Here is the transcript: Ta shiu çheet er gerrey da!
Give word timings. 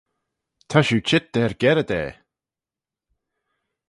Ta 0.69 0.79
shiu 0.85 0.99
çheet 1.07 1.35
er 1.43 1.51
gerrey 1.61 1.87
da! 1.89 2.03